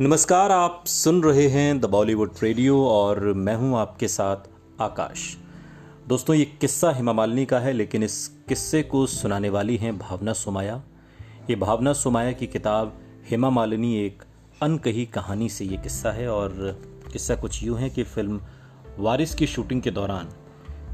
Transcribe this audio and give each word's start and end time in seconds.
नमस्कार, 0.00 0.50
आप 0.50 0.84
सुन 0.86 1.22
रहे 1.22 1.46
हैं 1.48 1.80
द 1.80 1.84
बॉलीवुड 1.84 2.30
रेडियो 2.42 2.78
और 2.84 3.18
मैं 3.32 3.54
हूँ 3.56 3.76
आपके 3.78 4.06
साथ 4.08 4.48
आकाश। 4.82 5.26
दोस्तों, 6.08 6.34
ये 6.36 6.44
किस्सा 6.60 6.90
हेमा 6.92 7.12
मालिनी 7.12 7.44
का 7.46 7.58
है, 7.58 7.72
लेकिन 7.72 8.02
इस 8.02 8.16
किस्से 8.48 8.82
को 8.82 9.04
सुनाने 9.06 9.48
वाली 9.48 9.76
हैं 9.76 9.96
भावना 9.98 10.32
सुमाया। 10.32 10.82
ये 11.50 11.56
भावना 11.56 11.92
सुमाया 11.92 12.32
की 12.32 12.46
किताब 12.46 12.92
हेमा 13.30 13.50
मालिनी 13.50 13.94
एक 13.96 14.22
अनकही 14.62 15.04
कहानी 15.06 15.48
से 15.48 15.64
ये 15.64 15.76
किस्सा 15.76 16.12
है 16.12 16.28
और 16.28 16.56
किस्सा 17.12 17.34
कुछ 17.34 17.62
यूँ 17.64 17.78
है 17.78 17.90
कि 17.90 18.02
फ़िल्म 18.04 18.40
वारिस 18.98 19.34
की 19.34 19.46
शूटिंग 19.46 19.82
के 19.82 19.90
दौरान 19.90 20.32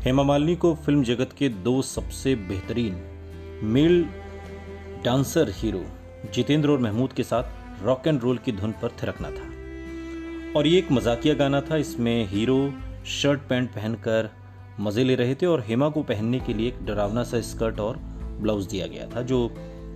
हेमा 0.05 0.23
मालिनी 0.23 0.57
को 0.57 0.75
फ़िल्म 0.77 1.05
जगत 1.05 1.35
के 1.39 1.49
दो 1.49 1.81
सबसे 1.85 2.35
बेहतरीन 2.51 3.01
मेल 3.65 4.05
डांसर 5.05 5.53
हीरो 5.57 5.83
जितेंद्र 6.35 6.71
और 6.71 6.79
महमूद 6.79 7.13
के 7.13 7.23
साथ 7.23 7.59
रॉक 7.83 8.07
एंड 8.07 8.21
रोल 8.21 8.39
की 8.39 8.53
धुन 8.53 8.73
पर 8.73 8.91
थिरकना 9.03 9.31
था। 9.31 9.49
और 10.57 10.67
ये 10.67 10.79
एक 10.79 10.93
मजाकिया 10.93 11.35
गाना 11.35 11.61
था, 11.61 11.77
इसमें 11.77 12.27
हीरो 12.29 12.73
शर्ट 13.07 13.41
पैंट 13.41 13.71
पहनकर 13.71 14.31
मज़े 14.81 15.05
ले 15.05 15.15
रहे 15.15 15.35
थे 15.35 15.47
और 15.47 15.65
हेमा 15.69 15.89
को 15.89 16.03
पहनने 16.03 16.41
के 16.41 16.55
लिए 16.55 16.69
एक 16.69 16.85
डरावना 16.87 17.23
सा 17.23 17.41
स्कर्ट 17.41 17.81
और 17.81 17.97
ब्लाउज 18.41 18.67
दिया 18.67 18.87
गया 18.87 19.07
था, 19.07 19.23
जो 19.23 19.51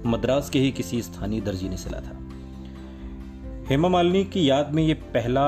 मद्रास 0.06 0.50
के 0.50 0.58
ही 0.58 0.70
किसी 0.72 1.02
स्थानीय 1.02 1.40
दर्जी 1.40 1.68
ने 1.68 1.76
सिला 1.76 2.00
था। 2.00 2.18
हेमा 3.68 3.88
मालिनी 3.88 4.24
की 4.24 4.48
याद 4.50 4.74
में 4.74 4.82
ये 4.82 4.94
पहला 4.94 5.46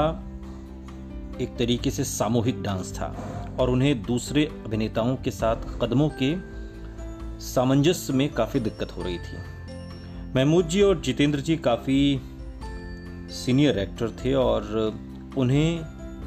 एक 1.41 1.57
तरीके 1.59 1.91
से 1.91 2.05
सामूहिक 2.05 2.63
डांस 2.63 2.93
था 2.95 3.09
और 3.61 3.71
उन्हें 3.71 4.03
दूसरे 4.03 4.45
अभिनेताओं 4.67 5.17
के 5.17 5.31
साथ 5.31 5.57
कदमों 5.83 6.09
के 6.23 6.35
सामंजस्य 7.45 8.13
में 8.13 8.29
काफ़ी 8.33 8.61
दिक्कत 8.61 8.97
हो 8.97 9.03
रही 9.03 9.19
थी। 9.19 9.56
महमूद 10.37 10.69
जी 10.69 10.83
और 10.83 11.01
जितेंद्र 11.01 11.41
जी 11.41 11.57
काफ़ी 11.57 12.21
सीनियर 13.31 13.79
एक्टर 13.79 14.11
थे 14.11 14.35
और 14.35 14.63
उन्हें 15.37 15.81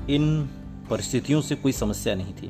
इन 0.09 0.49
परिस्थितियों 0.89 1.41
से 1.41 1.55
कोई 1.55 1.71
समस्या 1.71 2.15
नहीं 2.15 2.33
थी। 2.33 2.49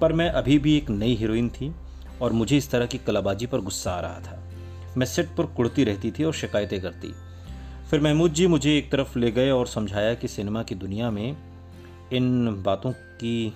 पर 0.00 0.12
मैं 0.12 0.30
अभी 0.30 0.58
भी 0.58 0.76
एक 0.76 0.90
नई 0.90 1.14
हीरोइन 1.14 1.48
थी 1.48 1.74
और 2.22 2.32
मुझे 2.32 2.56
इस 2.56 2.70
तरह 2.70 2.86
की 2.86 2.98
कलाबाजी 2.98 3.46
पर 3.46 3.60
गुस्सा 3.60 3.90
आ 3.90 4.00
रहा 4.00 4.20
था। 4.20 4.50
मैं 4.96 5.06
सेट 5.06 5.26
पर 5.26 5.46
कुड़ती 5.46 5.84
रहती 5.84 6.10
थी 6.10 6.24
और 6.24 6.34
शिकायतें 6.34 6.80
करती। 6.80 7.14
फिर 7.90 8.00
महमूद 8.00 8.32
जी 8.32 8.46
मुझे 8.46 8.78
एक 8.78 8.92
तरफ़ 8.92 9.18
ले 9.18 9.30
गए 9.30 9.50
और 9.50 9.66
समझाया 9.66 10.14
कि 10.14 10.28
सिनेमा 10.28 10.62
की 10.62 10.74
दुनिया 10.74 11.10
में 11.10 11.36
इन 12.12 12.62
बातों 12.62 12.92
की 12.92 13.52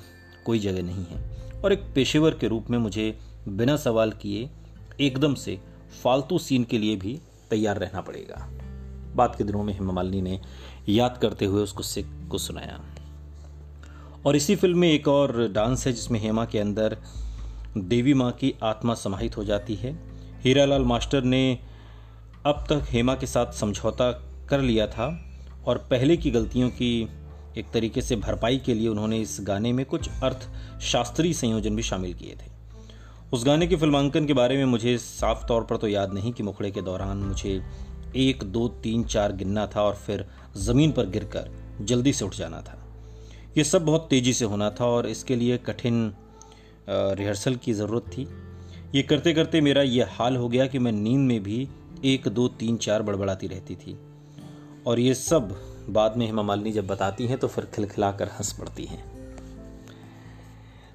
कोई 0.47 0.59
जगह 0.59 0.83
नहीं 0.83 1.05
है 1.05 1.43
और 1.65 1.73
एक 1.73 1.83
पेशेवर 1.95 2.31
के 2.31 2.49
रूप 2.49 2.71
में 2.71 2.79
मुझे 2.79 3.19
बिना 3.49 3.77
सवाल 3.77 4.11
किए 4.11 4.51
एकदम 5.01 5.35
से 5.35 5.72
फालतू 6.03 6.39
सीन 6.39 6.65
के 6.65 6.79
लिए 6.79 6.97
भी 6.97 7.21
तैयार 7.51 7.79
रहना 7.79 8.01
पड़ेगा। 8.01 8.49
बाद 9.17 9.37
के 9.37 9.45
दिनों 9.45 9.63
में 9.63 9.75
हेमा 9.75 9.93
मालिनी 9.93 10.23
ने 10.23 10.41
याद 10.89 11.19
करते 11.23 11.45
हुए 11.45 11.63
उस 11.63 11.77
गुस्से 11.77 12.03
को 12.03 12.39
सुनाया। 12.39 12.81
और 14.27 14.37
इसी 14.37 14.57
फ़िल्म 14.57 14.79
में 14.79 14.93
एक 14.93 15.09
और 15.09 15.49
डांस 15.49 15.87
है 15.87 15.93
जिसमें 15.93 16.21
हेमा 16.21 16.45
के 16.45 16.59
अंदर 16.59 16.97
देवी 17.79 18.15
माँ 18.15 18.33
की 18.33 18.55
आत्मा 18.63 18.95
समाहित 18.95 19.37
हो 19.37 19.45
जाती 19.45 19.75
है। 19.75 20.03
हीरालाल 20.45 20.83
मास्टर 20.83 21.23
ने 21.23 21.59
अब 22.47 22.65
तक 22.69 22.83
हेमा 22.89 23.15
के 23.15 23.27
साथ 23.27 23.53
समझौता 23.53 24.13
कर 24.49 24.61
लिया 24.61 24.87
था 24.87 25.31
और 25.67 25.79
पहले 25.79 26.17
की 26.17 26.31
गलतियों 26.31 26.71
की 26.71 27.09
एक 27.59 27.71
तरीके 27.71 28.03
से 28.03 28.17
भरपाई 28.17 28.59
के 28.59 28.75
लिए 28.75 28.89
उन्होंने 28.89 29.21
इस 29.21 29.39
गाने 29.41 29.73
में 29.73 29.87
कुछ 29.87 30.09
अर्थ 30.09 30.49
शास्त्रीय 30.83 31.33
संयोजन 31.33 31.77
भी 31.77 31.83
शामिल 31.83 32.15
किए 32.15 32.35
थे। 32.35 32.52
उस 33.33 33.45
गाने 33.47 33.67
के 33.67 33.77
फिल्मांकन 33.77 34.27
के 34.27 34.33
बारे 34.33 34.57
में 34.57 34.65
मुझे 34.65 34.97
साफ़ 34.99 35.47
तौर 35.47 35.63
पर 35.65 35.77
तो 35.77 35.89
याद 35.89 36.13
नहीं 36.15 36.33
कि 36.33 36.43
मुखड़े 36.43 36.71
के 36.71 36.83
दौरान 36.83 37.19
मुझे 37.19 37.63
एक, 38.17 38.43
दो, 38.45 38.67
तीन, 38.83 39.05
चार 39.05 39.33
गिनना 39.33 39.67
था 39.67 39.83
और 39.83 39.95
फिर 39.97 40.25
ज़मीन 40.57 40.93
पर 40.93 41.07
गिरकर 41.07 41.51
जल्दी 41.81 42.13
से 42.13 42.25
उठ 42.25 42.35
जाना 42.35 42.61
था। 42.61 42.77
ये 43.57 43.65
सब 43.65 43.85
बहुत 43.85 44.07
तेज़ी 44.11 44.33
से 44.33 44.45
होना 44.45 44.71
था 44.71 44.87
और 44.87 45.07
इसके 45.07 45.37
लिए 45.37 45.59
कठिन 45.59 46.13
रिहर्सल 46.89 47.57
की 47.57 47.73
ज़रूरत 47.73 48.13
थी। 48.13 48.29
ये 48.95 49.03
करते 49.03 49.33
करते 49.33 49.61
मेरा 49.61 49.83
ये 49.83 50.07
हाल 50.11 50.37
हो 50.37 50.49
गया 50.49 50.67
कि 50.67 50.79
मैं 50.79 50.93
नींद 50.93 51.21
में 51.21 51.43
भी 51.43 51.69
एक, 52.05 52.29
दो, 52.29 52.49
तीन, 52.49 52.77
चार 52.77 53.03
बड़बड़ाती 53.03 53.47
रहती 53.47 53.77
थी। 53.77 53.99
और 54.87 55.01
ये 55.01 55.15
सब 55.15 55.59
बाद 55.89 56.17
में 56.17 56.27
हेमा 56.27 56.43
मालिनी 56.43 56.73
जब 56.73 56.87
बताती 56.87 57.27
हैं 57.27 57.39
तो 57.39 57.49
फिर 57.49 57.65
खिलखिला 57.75 58.13
कर 58.13 58.29
हंस 58.29 58.53
पड़ती 58.53 58.85
हैं। 58.85 59.05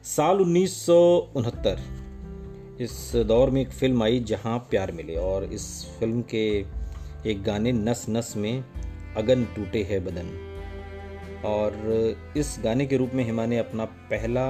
साल 0.06 0.41
उन्नीस 0.41 0.85
सौ 0.85 1.00
उनहत्तर 1.35 2.06
इस 2.81 3.11
दौर 3.27 3.49
में 3.49 3.59
एक 3.61 3.69
फ़िल्म 3.69 4.03
आई 4.03 4.19
जहाँ 4.19 4.57
प्यार 4.69 4.91
मिले, 4.91 5.15
और 5.15 5.43
इस 5.43 5.63
फ़िल्म 5.99 6.21
के 6.33 6.47
एक 7.29 7.41
गाने 7.43 7.71
नस 7.71 8.05
नस 8.09 8.33
में 8.38 8.63
अगन 9.17 9.45
टूटे 9.55 9.81
है 9.83 9.99
बदन। 9.99 10.29
और 11.45 12.33
इस 12.38 12.55
गाने 12.63 12.85
के 12.85 12.97
रूप 12.97 13.11
में 13.13 13.23
हिमा 13.25 13.45
ने 13.45 13.57
अपना 13.57 13.85
पहला 14.11 14.45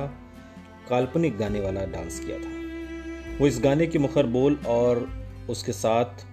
काल्पनिक 0.90 1.38
गाने 1.38 1.60
वाला 1.60 1.86
डांस 1.86 2.20
किया 2.20 2.38
था। 2.40 3.38
वो 3.40 3.48
इस 3.48 3.60
गाने 3.64 3.88
के 3.88 4.00
मुखर 4.00 4.26
बोल 4.28 4.60
और 4.68 5.08
उसके 5.50 5.72
साथ 5.72 6.26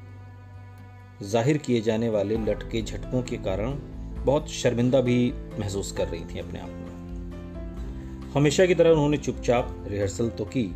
ज़ाहिर 1.22 1.58
किए 1.58 1.80
जाने 1.80 2.08
वाले 2.08 2.36
लटके 2.46 2.82
झटकों 2.82 3.22
के 3.22 3.36
कारण 3.36 3.78
बहुत 4.24 4.50
शर्मिंदा 4.52 5.00
भी 5.00 5.32
महसूस 5.58 5.92
कर 5.92 6.08
रही 6.08 6.24
थी 6.24 6.38
अपने 6.38 6.60
आप 6.60 6.68
में 6.68 8.32
हमेशा 8.34 8.66
की 8.66 8.74
तरह 8.74 8.90
उन्होंने 8.90 9.16
चुपचाप 9.16 9.84
रिहर्सल 9.88 10.28
तो 10.28 10.44
की 10.44 10.72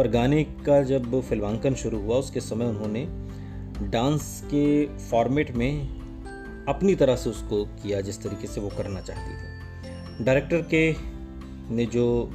पर 0.00 0.08
गाने 0.08 0.44
का 0.44 0.82
जब 0.82 1.20
फिल्मांकन 1.20 1.74
शुरू 1.74 1.98
हुआ, 2.00 2.16
उसके 2.16 2.40
समय 2.40 2.66
उन्होंने 2.66 3.06
डांस 3.90 4.42
के 4.44 4.86
फॉर्मेट 4.98 5.50
में 5.50 5.88
अपनी 6.68 6.94
तरह 6.94 7.16
से 7.16 7.30
उसको 7.30 7.64
किया, 7.64 8.00
जिस 8.00 8.22
तरीके 8.22 8.46
से 8.46 8.60
वो 8.60 8.68
करना 8.68 9.00
चाहती 9.00 9.32
थी। 9.32 10.24
डायरेक्टर 10.24 10.62
के 10.74 10.94
ने 11.74 11.86
जो 11.86 12.30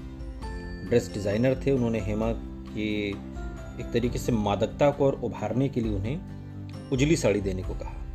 ड्रेस 0.90 1.12
डिज़ाइनर 1.14 1.62
थे, 1.66 1.72
उन्होंने 1.72 2.00
हेमा 2.00 2.32
की 2.34 3.10
एक 3.80 3.92
तरीके 3.94 4.20
से 4.20 4.32
मादकता 4.32 4.90
को 4.90 5.06
और 5.06 5.20
उभारने 5.24 5.70
के 5.70 5.82
लिए 5.82 5.96
उन्हें 5.96 6.90
उजली 6.92 7.16
साड़ी 7.16 7.42
देने 7.42 7.64
को 7.64 7.74
कहा। 7.74 8.06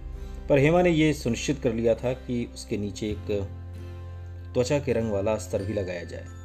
पर 0.49 0.59
हेमा 0.59 0.83
ने 0.83 0.91
यह 0.91 1.13
सुनिश्चित 1.13 1.59
कर 1.63 1.73
लिया 1.73 1.95
था 1.95 2.13
कि 2.13 2.49
उसके 2.55 2.77
नीचे 2.77 3.07
एक 3.07 3.49
त्वचा 4.55 4.79
के 4.79 4.93
रंग 4.93 5.13
वाला 5.13 5.37
स्तर 5.37 5.63
भी 5.63 5.73
लगाया 5.73 6.05
जाए। 6.05 6.40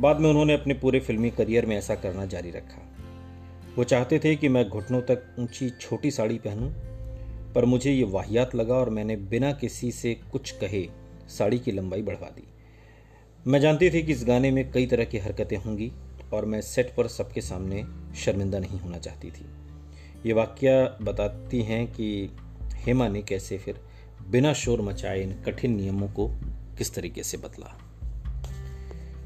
बाद 0.00 0.20
में 0.20 0.30
उन्होंने 0.30 0.54
अपने 0.54 0.74
पूरे 0.74 1.00
फिल्मी 1.00 1.30
करियर 1.30 1.66
में 1.66 1.76
ऐसा 1.76 1.94
करना 1.94 2.26
जारी 2.26 2.50
रखा। 2.50 2.82
वो 3.76 3.84
चाहते 3.84 4.18
थे 4.18 4.36
कि 4.36 4.48
मैं 4.48 4.68
घुटनों 4.68 5.02
तक 5.02 5.36
ऊँची 5.38 5.70
छोटी 5.70 6.10
साड़ी 6.10 6.38
पहनूं, 6.38 6.70
पर 7.52 7.64
मुझे 7.64 7.92
ये 7.92 8.04
वाहियात 8.04 8.54
लगा 8.54 8.74
और 8.74 8.90
मैंने 8.90 9.16
बिना 9.16 9.52
किसी 9.52 9.92
से 9.92 10.14
कुछ 10.32 10.50
कहे 10.50 10.88
साड़ी 11.28 11.58
की 11.58 11.72
लंबाई 11.72 12.02
बढ़वा 12.02 12.28
दी। 12.28 12.44
मैं 13.46 13.60
जानती 13.60 13.90
थी 13.90 14.02
कि 14.02 14.12
इस 14.12 14.24
गाने 14.24 14.50
में 14.50 14.72
कई 14.72 14.86
तरह 14.86 15.04
की 15.04 15.18
हरकतें 15.18 15.56
होंगी 15.56 15.92
और 16.32 16.44
मैं 16.44 16.60
सेट 16.60 16.94
पर 16.96 17.06
सबके 17.06 17.40
सामने 17.40 17.84
शर्मिंदा 18.16 18.58
नहीं 18.58 18.80
होना 18.80 18.98
चाहती 18.98 19.30
थी। 19.30 19.46
ये 20.26 20.32
वाक्य 20.32 20.96
बताती 21.02 21.62
हैं 21.62 21.86
कि 21.86 22.30
हेमा 22.74 23.08
ने 23.08 23.22
कैसे 23.22 23.58
फिर 23.58 23.80
बिना 24.28 24.52
शोर 24.52 24.80
मचाए 24.80 25.22
इन 25.22 25.32
कठिन 25.32 25.76
नियमों 25.76 26.08
को 26.08 26.28
किस 26.78 26.94
तरीके 26.94 27.22
से 27.22 27.36
बदला। 27.36 27.85